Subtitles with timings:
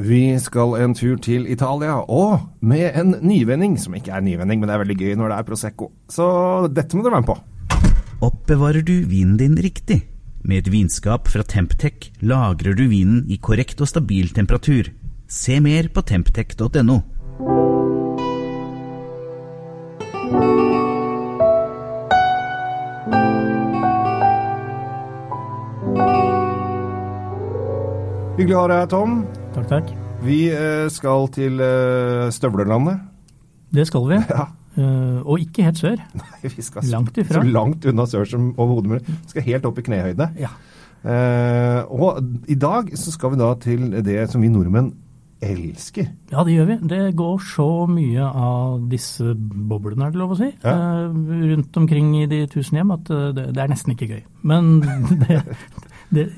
[0.00, 4.68] Vi skal en tur til Italia, og med en nyvending, som ikke er nyvending, men
[4.70, 5.90] det er veldig gøy når det er Prosecco.
[6.08, 6.24] Så
[6.72, 7.36] dette må dere være med på.
[8.24, 9.98] Oppbevarer du vinen din riktig?
[10.40, 14.88] Med et vinskap fra Temptec lagrer du vinen i korrekt og stabil temperatur.
[15.28, 16.96] Se mer på temptec.no.
[28.40, 29.20] Hyggelig å ha deg her, Tom.
[29.54, 29.90] Takk, takk.
[30.24, 31.60] Vi eh, skal til
[32.34, 33.00] støvlerlandet.
[33.74, 34.20] Det skal vi.
[34.30, 34.46] Ja.
[34.78, 35.98] Eh, og ikke helt sør.
[36.20, 37.40] Nei, vi skal Langt ifra.
[37.40, 39.00] så langt unna sør som overhodet mulig.
[39.08, 40.28] Vi skal helt opp i knehøyde.
[40.38, 40.52] Ja.
[41.02, 44.92] Eh, og i dag så skal vi da til det som vi nordmenn
[45.42, 46.06] elsker.
[46.30, 46.76] ja, det gjør vi.
[46.92, 50.76] Det går så mye av disse boblene, er det lov å si, Ja.
[50.76, 51.18] eh,
[51.50, 54.22] rundt omkring i de tusen hjem at eh, det, det er nesten ikke gøy.
[54.46, 54.70] Men
[55.26, 55.42] det,
[56.14, 56.28] det,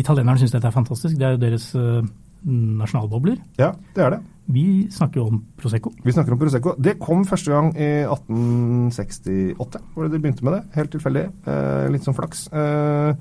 [0.00, 1.18] italienerne syns dette er fantastisk.
[1.20, 2.00] Det er jo deres eh,
[2.44, 3.38] nasjonalbobler.
[3.60, 4.20] Ja, det er det.
[4.52, 5.92] Vi snakker jo om Prosecco.
[6.02, 6.72] Vi snakker om Prosecco.
[6.82, 10.62] Det kom første gang i 1868, hvor de begynte med det.
[10.76, 11.22] Helt tilfeldig.
[11.48, 12.48] Eh, litt sånn flaks.
[12.52, 13.14] Eh,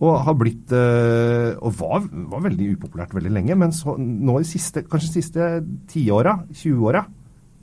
[0.00, 4.46] og har blitt eh, Og var, var veldig upopulært veldig lenge, men så, nå i
[4.48, 5.48] siste, kanskje de siste
[5.92, 7.02] tiåra, 20-åra,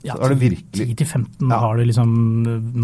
[0.06, 1.58] Ja, så er det virkelig 10-15 Ja.
[1.64, 2.12] har det liksom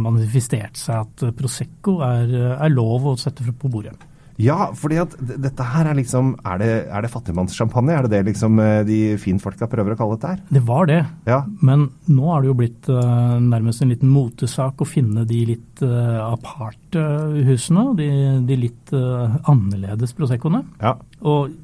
[0.02, 3.94] manifestert seg at Prosecco er, er lov å sette på bordet.
[4.42, 7.92] Ja, fordi at dette her er liksom Er det, er det fattigmannssjampanje?
[7.94, 10.40] Er det det liksom eh, de finfolka prøver å kalle dette her?
[10.56, 11.00] Det var det.
[11.30, 11.44] Ja.
[11.62, 15.82] Men nå er det jo blitt uh, nærmest en liten motesak å finne de litt
[15.86, 17.04] uh, aparte
[17.46, 18.08] husene, de,
[18.48, 20.64] de litt uh, annerledes Proseccoene.
[20.82, 20.96] ja.
[21.22, 21.54] Og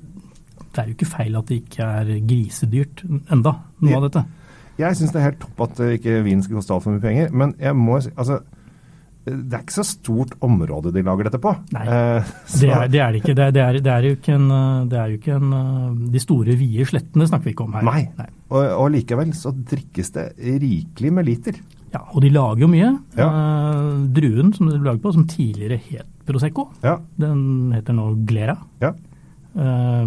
[0.70, 3.00] det er jo ikke feil at det ikke er grisedyrt
[3.34, 3.96] enda, noe Ja.
[3.98, 4.22] av dette.
[4.78, 7.56] Jeg syns det er helt topp at ikke vin skal koste altfor mye penger, men
[7.58, 8.38] jeg må si Altså,
[9.30, 11.52] det er ikke så stort område de lager dette på.
[11.76, 11.82] Nei.
[11.86, 13.34] Eh, Det er det, er det ikke.
[13.38, 15.98] Det er, det, er, det jo ikke en, eh, det er jo ikke en eh,
[16.16, 17.86] De store, vide slettene snakker vi ikke om her.
[17.90, 18.28] Nei.
[18.50, 20.24] Og, og likevel så drikkes det
[20.62, 21.60] rikelig med liter.
[21.90, 22.90] Ja, og de lager jo mye.
[23.18, 23.28] Ja.
[23.28, 26.98] Eh, druen som de lager på, som tidligere het Prosecco, Ja.
[27.18, 28.58] den heter nå Glera.
[28.82, 28.92] ja.
[29.58, 30.04] Eh,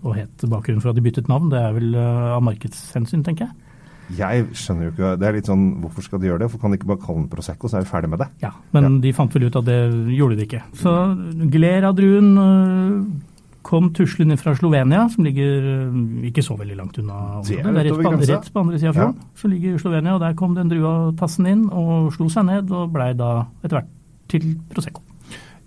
[0.00, 1.50] og het bakgrunnen for at de byttet navn.
[1.52, 3.52] Det er vel eh, av markedshensyn, tenker jeg.
[4.18, 6.50] Jeg skjønner jo ikke Det er litt sånn Hvorfor skal de gjøre det?
[6.52, 8.28] For kan de ikke bare kalle den Prosecco, så er vi ferdig med det?
[8.42, 9.80] Ja, Men de fant vel ut at det
[10.16, 10.62] gjorde de ikke.
[10.80, 10.94] Så
[11.52, 12.94] Glera-druen eh,
[13.66, 16.00] kom tuslende fra Slovenia, som ligger eh,
[16.30, 17.60] ikke så veldig langt unna området.
[17.60, 19.20] Det er rett på, rett på andre sida av fjorden.
[19.36, 22.90] Så ligger Slovenia, og der kom den drua tassen inn og slo seg ned, og
[22.94, 23.32] blei da
[23.62, 23.94] etter hvert
[24.30, 25.04] til Prosecco.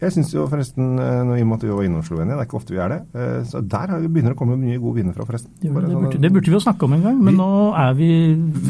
[0.04, 2.58] Jeg syns jo forresten, i og med at vi var innom Slovenia, det er ikke
[2.60, 5.24] ofte vi er det, eh, så der begynner det å komme mye gode viner fra,
[5.30, 5.54] forresten.
[5.62, 7.50] Det, det, sånn- burde, det burde vi jo snakke om en gang, men Vi- nå
[7.80, 8.10] er vi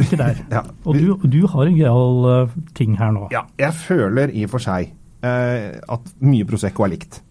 [0.06, 0.42] ikke der.
[0.56, 3.28] Ja, vi- du, og du har en gøyal eh, ting her nå.
[3.34, 4.94] Ja, jeg føler i og for seg
[5.24, 7.22] eh, at mye Prosecco er likt.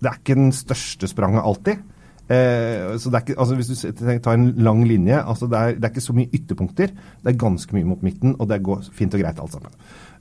[0.00, 1.82] Det er ikke den største spranget alltid.
[2.26, 5.76] Eh, så det er ikke, altså Hvis du tar en lang linje, altså det er,
[5.76, 6.90] det er ikke så mye ytterpunkter.
[7.22, 9.74] Det er ganske mye mot midten, og det går fint og greit alt sammen.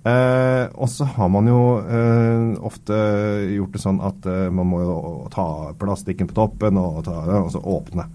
[0.06, 2.98] Eh, og så har man jo eh, ofte
[3.56, 4.98] gjort det sånn at eh, man må jo
[5.34, 5.46] ta
[5.82, 8.06] plastikken på toppen og, ta, og så åpne.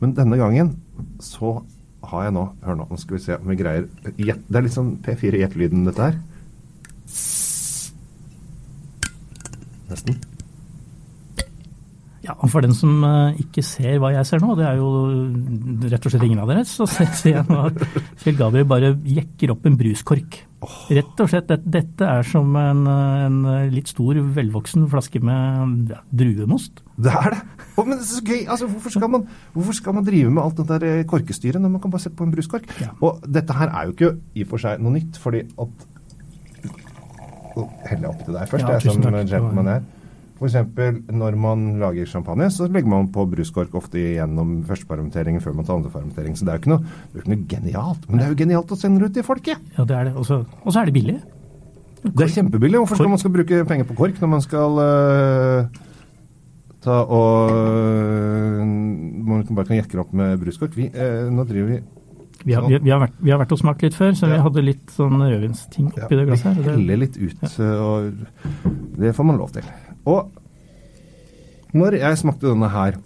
[0.00, 0.72] Men denne gangen
[1.20, 1.58] så
[2.06, 4.76] har jeg nå Hør nå, nå skal vi se om vi greier Det er litt
[4.76, 6.18] sånn P4-gjettelyden, dette her.
[9.90, 10.35] Nesten.
[12.26, 14.88] Ja, For den som eh, ikke ser hva jeg ser nå, det er jo
[15.86, 17.78] rett og slett ingen av dere, så ser jeg nå at
[18.24, 20.40] Kjell Gabriel bare jekker opp en bruskork.
[20.90, 26.02] Rett og slett, dette, er som en, eh, en litt stor, velvoksen flaske med ja,
[26.10, 26.82] druemost.
[26.96, 27.42] Det er det!
[27.76, 28.46] Oh, men så gøy!
[28.48, 31.76] Altså, hvorfor, skal man, hvorfor skal man drive med alt det der eh, korkestyret når
[31.76, 32.66] man kan bare sette på en bruskork?
[32.82, 32.94] Ja.
[33.06, 35.92] Og dette her er jo ikke i og for seg noe nytt, fordi at
[37.56, 39.84] jeg oppi deg først, Ja, jeg som gentleman er.
[40.44, 45.68] Eksempel når man lager champagne, så legger man på bruskork ofte gjennom førstefermentering før man
[45.68, 46.36] tar andrefermentering.
[46.36, 48.04] Så det er jo ikke noe, det er jo ikke noe genialt.
[48.10, 49.72] Men det er jo genialt å sende det ut til folket!
[49.78, 50.14] Ja, det er det.
[50.20, 51.16] Og så er det billig.
[52.06, 52.78] Det er kjempebillig.
[52.82, 53.14] Hvorfor skal Kork.
[53.16, 55.84] man skal bruke penger på kork når man skal uh,
[56.84, 60.76] ta og uh, Man kan bare kan jekke det opp med bruskork?
[60.76, 61.80] Vi, uh, nå driver vi
[62.44, 64.62] Vi har, vi, har vært, vi har vært og smakt litt før, så vi hadde
[64.62, 66.60] litt sånn rødvinsting ja, oppi det glasset.
[66.60, 67.72] Vi heller litt ut, ja.
[67.82, 69.66] og det får man lov til.
[70.06, 70.30] Og
[71.76, 72.96] når jeg smakte denne her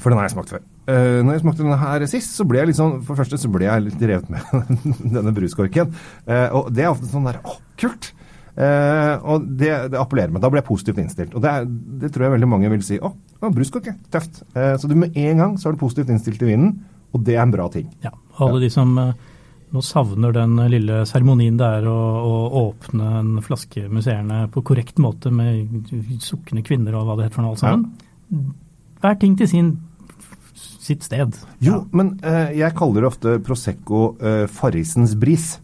[0.00, 0.64] For den har jeg smakt før.
[0.86, 3.40] Uh, når jeg smakte denne her sist, så ble jeg litt sånn For det første
[3.42, 4.76] så ble jeg litt revet med
[5.16, 5.94] denne bruskorken.
[6.28, 8.12] Uh, og det er ofte sånn der Å, kult!
[8.56, 10.40] Uh, og det, det appellerer meg.
[10.40, 11.34] Da blir jeg positivt innstilt.
[11.36, 11.66] Og det, er,
[12.02, 12.96] det tror jeg veldig mange vil si.
[12.96, 13.98] Å, å bruskorke.
[14.14, 14.40] Tøft.
[14.56, 16.70] Så du med en gang så er du positivt innstilt til vinen,
[17.12, 17.90] og det er en bra ting.
[18.04, 19.12] Ja, alle de som eh,
[19.74, 22.36] nå savner den lille seremonien det er å, å
[22.68, 25.90] åpne en flaske museerne på korrekt måte med
[26.22, 28.54] sukkende kvinner og hva det heter for noe alt sammen.
[29.02, 29.74] Hver ting til sin
[30.86, 31.34] sitt sted.
[31.64, 35.56] Jo, men eh, jeg kaller det ofte Prosecco eh, Farrisens bris.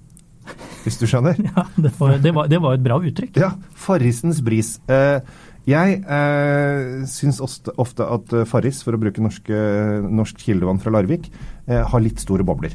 [0.83, 1.39] Hvis du skjønner?
[1.53, 3.39] Ja, det var, det var, det var et bra uttrykk.
[3.39, 4.75] Ja, Farrisens bris.
[4.91, 5.23] Eh,
[5.69, 9.59] jeg eh, syns ofte, ofte at eh, Farris, for å bruke norske,
[10.11, 11.31] norsk kildevann fra Larvik,
[11.69, 12.75] eh, har litt store bobler.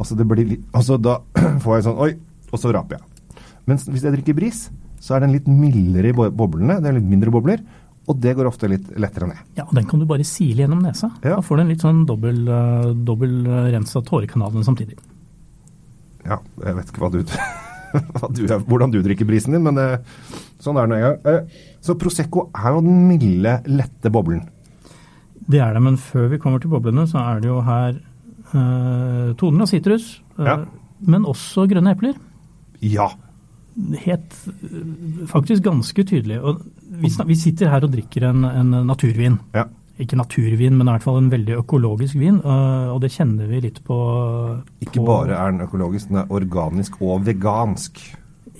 [0.00, 1.18] Altså, det blir litt, altså Da
[1.62, 2.12] får jeg sånn Oi!
[2.50, 3.42] Og så raper jeg.
[3.70, 4.64] Mens hvis jeg drikker bris,
[4.98, 6.80] så er den litt mildere i boblene.
[6.82, 7.62] Det er litt mindre bobler.
[8.10, 9.38] Og det går ofte litt lettere ned.
[9.54, 11.12] Ja, og Den kan du bare sile gjennom nesa.
[11.22, 11.36] Ja.
[11.36, 14.98] Da får du en litt sånn dobbel, uh, dobbel rens av tårekanalene samtidig.
[16.26, 17.20] Ja, jeg vet ikke hva du,
[18.18, 20.02] hva du hvordan du drikker brisen din, men eh,
[20.60, 21.20] sånn er det nå en gang.
[21.30, 24.42] Eh, så Prosecco er jo den milde, lette boblen.
[25.50, 27.96] Det er det, men før vi kommer til boblene, så er det jo her
[28.52, 30.20] toner av sitrus.
[30.38, 30.56] eh, Ja.
[31.06, 32.14] Men også grønne epler.
[32.80, 33.08] Ja.
[34.04, 36.40] Helt eh, faktisk ganske tydelig.
[36.42, 36.60] Og
[37.00, 39.38] vi, vi sitter her og drikker en, en naturvin.
[39.54, 39.64] ja.
[40.00, 42.38] Ikke naturvin, men i hvert fall en veldig økologisk vin.
[42.40, 43.96] eh, og det kjenner vi litt på
[44.80, 48.00] Ikke på- bare er den økologisk, den er organisk og vegansk.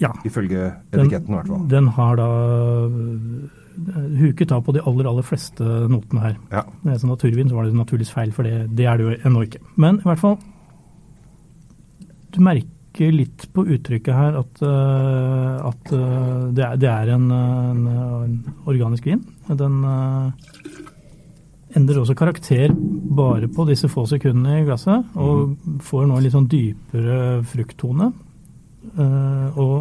[0.00, 0.10] Ja.
[0.24, 1.66] Ifølge etiketten, i hvert fall.
[1.68, 2.28] den har da
[4.20, 6.36] huket av på de aller, aller fleste notene her.
[6.52, 6.64] Ja.
[6.82, 9.16] Når jeg sa naturvin, så var det naturligvis feil, for det, det er det jo
[9.28, 9.62] ennå ikke.
[9.76, 10.38] Men i hvert fall
[12.30, 17.30] Du merker litt på uttrykket her at, øh, at øh, det, er, det er en,
[17.30, 19.24] en, organisk vin.
[19.48, 20.30] Den øh,
[21.76, 22.74] endrer også karakter
[23.16, 28.12] bare på disse få sekundene i glasset, og får nå en litt sånn dypere frukttone.
[28.96, 29.74] Uh, og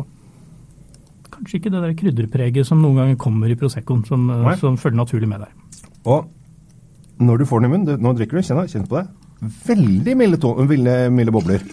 [1.39, 4.55] kanskje ikke det der krydderpreget som noen ganger kommer i Proseccoen, som, eh, Nei.
[4.61, 5.55] som følger naturlig med der.
[6.05, 6.29] Og
[7.19, 9.07] når du får den i munnen, du, nå drikker du, kjenn, kjenn på det.
[9.67, 11.63] Veldig milde, to, milde, milde bobler.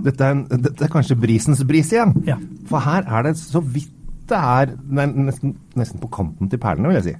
[0.00, 2.14] Dette er, en, dette er kanskje brisens bris igjen.
[2.28, 2.36] Ja.
[2.68, 3.96] For her er det så vidt
[4.30, 7.14] det er nesten, nesten på kanten til perlene, vil jeg si.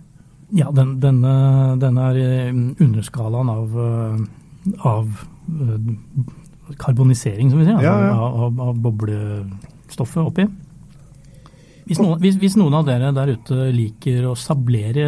[0.61, 1.33] Ja, den, denne,
[1.83, 2.53] denne er
[2.83, 8.15] underskalaen av, eh, av eh, karbonisering, som vi sier, Ja, ja.
[8.15, 10.47] Av, av, av boblestoffet oppi.
[11.91, 15.07] Hvis noen, hvis, hvis noen av dere der ute liker å sablere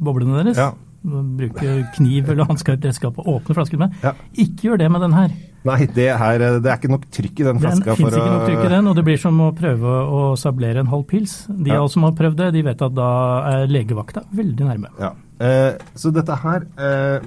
[0.00, 0.72] boblene deres, Ja.
[1.04, 4.12] bruke kniv eller hansker redskap og åpne flasken med, Ja.
[4.34, 5.28] ikke gjør det med den her.
[5.64, 8.46] Nei, det, her, det er ikke nok trykk i den flaska fins for ikke nok
[8.48, 11.46] trykk i den, og det blir som å prøve å sablere en halv pils.
[11.48, 11.86] De Ja.
[11.88, 13.08] som har prøvd det, de vet at da
[13.52, 14.88] er legevakta veldig nærme.
[14.98, 15.12] Ja.
[15.40, 17.20] Eh, så dette her eh,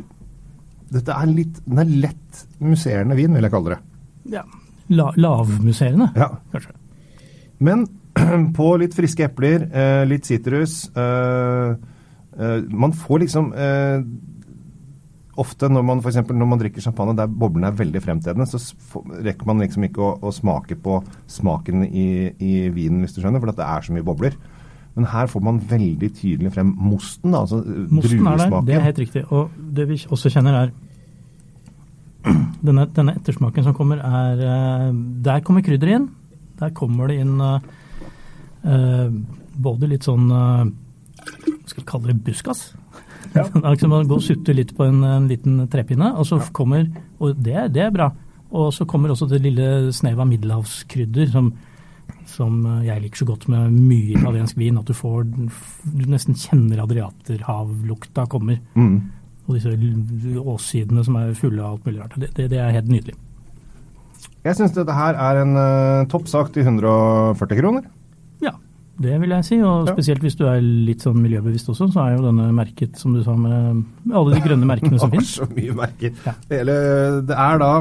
[0.91, 3.79] Dette er litt Den er lett musserende vin, vil jeg kalle det.
[4.33, 4.41] Ja.
[4.89, 6.27] La, lavmusserende, Ja.
[6.51, 6.71] kanskje.
[7.61, 7.85] Men
[8.57, 13.53] på litt friske epler, eh, litt sitrus eh, eh, Man får liksom
[15.41, 18.59] Ofte når man, for når man drikker champagne der boblene er veldig fremtredende, så
[19.23, 20.97] rekker man liksom ikke å, å smake på
[21.31, 22.03] smaken i,
[22.35, 24.35] i vinen, hvis du skjønner, for det er så mye bobler.
[24.99, 28.85] Men her får man veldig tydelig frem mosten, da, altså Mosten er der, det er
[28.89, 29.23] helt riktig.
[29.31, 30.75] Og det vi også kjenner er
[32.67, 34.91] denne, denne ettersmaken som kommer, er
[35.25, 36.11] Der kommer krydderet inn.
[36.61, 37.69] Der kommer det inn eh,
[38.69, 39.09] eh,
[39.61, 40.71] både litt sånn eh,
[41.65, 42.19] skal vi kalle det?
[42.25, 42.71] Buskas?
[43.33, 43.45] Ja.
[43.71, 46.87] liksom man går og sutter litt på en, en liten trepinne, og så kommer
[47.21, 48.09] Og det, det er bra.
[48.51, 51.51] Og så kommer også det lille snevet av middelhavskrydder som,
[52.27, 56.37] som eh, jeg liker så godt med mye italiensk vin, at du får Du nesten
[56.37, 58.59] kjenner adriaterhavlukta kommer.
[58.75, 58.97] Mm.
[59.47, 59.73] Og disse
[60.41, 62.17] åssidene som er fulle av alt mulig rart.
[62.19, 63.15] Det, det, det er helt nydelig.
[64.45, 67.87] Jeg syns dette her er en uh, toppsak til 140 kroner.
[68.41, 68.55] Ja,
[69.01, 69.59] det vil jeg si.
[69.65, 73.13] Og spesielt hvis du er litt sånn miljøbevisst også, så er jo denne merket, som
[73.13, 75.35] du sa, med alle de grønne merkene som Det var finnes.
[75.37, 76.15] så mye merker.
[76.25, 76.33] Ja.
[76.47, 76.79] Det, hele,
[77.29, 77.73] det er da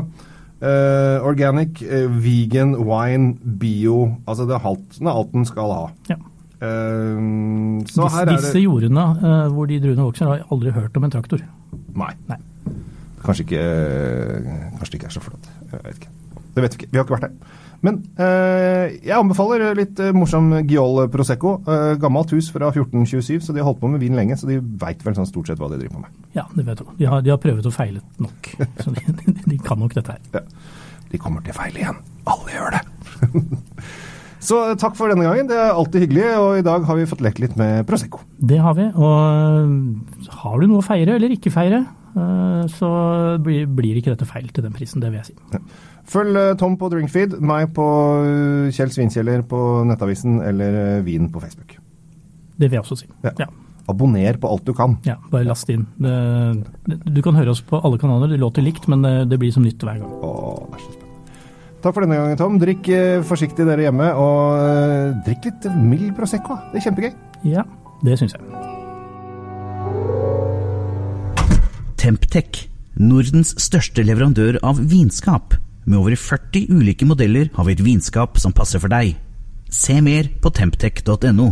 [0.61, 5.73] Uh, organic, uh, vegan, wine, bio Altså det er alt, det er alt den skal
[5.73, 5.87] ha.
[6.11, 6.19] Ja.
[6.61, 10.45] Uh, så Disse, her er disse det jordene eh, hvor de druene vokser, har jeg
[10.53, 11.41] aldri hørt om en traktor.
[11.97, 12.11] Nei.
[12.29, 12.37] Nei.
[13.25, 13.65] Kanskje ikke
[14.77, 15.49] Kanskje det ikke er så flott.
[15.73, 16.13] Jeg vet ikke.
[16.55, 16.91] Det vet vi ikke.
[16.91, 17.59] Vi har ikke vært der.
[17.81, 21.55] Men eh, jeg anbefaler litt eh, morsom Giol Prosecco.
[21.65, 24.37] Eh, gammelt hus fra 1427, så de har holdt på med vin lenge.
[24.37, 26.21] Så de veit vel sånn stort sett hva de driver på med.
[26.37, 26.93] Ja, det vet du.
[27.01, 28.53] De har, de har prøvet og feilet nok.
[28.83, 30.31] Så de, de, de kan nok dette her.
[30.37, 30.45] Ja.
[31.11, 31.99] De kommer til feil igjen.
[32.31, 32.85] Alle gjør det.
[34.41, 35.49] Så eh, takk for denne gangen.
[35.51, 38.23] Det er alltid hyggelig, og i dag har vi fått lekt litt med Prosecco.
[38.37, 38.89] Det har vi.
[38.97, 41.85] Og øh, har du noe å feire eller ikke feire,
[42.71, 42.91] så
[43.43, 45.03] blir, blir ikke dette feil til den prisen.
[45.03, 45.61] Det vil jeg si.
[46.11, 47.87] Følg eh, Tom på Drinkfeed, meg på
[48.25, 51.77] eh, Kjell Svinkjeller på Nettavisen eller eh, Vin på Facebook.
[52.57, 53.11] Det vil jeg også si.
[53.25, 53.35] Ja.
[53.45, 53.51] Ja.
[53.91, 54.99] Abonner på alt du kan.
[55.07, 55.87] Ja, bare last inn.
[55.99, 58.31] Du kan høre oss på alle kanaler.
[58.31, 60.13] Det låter likt, men det, blir som nytt hver gang.
[60.23, 61.11] Åh, det er så spennende.
[61.81, 62.59] Takk for denne gangen, Tom.
[62.61, 66.61] Drikk eh, forsiktig dere hjemme, og eh, drikk litt mild Prosecco.
[66.71, 67.15] Det er kjempegøy.
[67.57, 67.65] Ja,
[68.05, 68.70] det syns jeg.
[72.01, 72.63] Temptec,
[72.97, 75.53] Nordens største leverandør av vinskap.
[75.85, 79.19] Med over 40 ulike modeller har vi et vinskap som passer for deg.
[79.69, 81.51] Se mer på temptec.no.